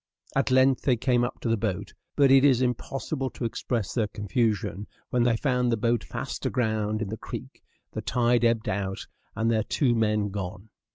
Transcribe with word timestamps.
At 0.35 0.49
length 0.49 0.81
they 0.81 0.97
came 0.97 1.23
up 1.23 1.39
to 1.41 1.47
the 1.47 1.55
boat; 1.57 1.93
but 2.15 2.31
it 2.31 2.43
is 2.43 2.63
impossible 2.63 3.29
to 3.29 3.45
express 3.45 3.93
their 3.93 4.07
confusion 4.07 4.87
when 5.11 5.21
they 5.21 5.37
found 5.37 5.71
the 5.71 5.77
boat 5.77 6.03
fast 6.03 6.43
aground 6.47 7.03
in 7.03 7.09
the 7.09 7.17
creek, 7.17 7.61
the 7.91 8.01
tide 8.01 8.43
ebbed 8.43 8.67
out, 8.67 9.05
and 9.35 9.51
their 9.51 9.61
two 9.61 9.93
men 9.93 10.29
gone. 10.29 10.69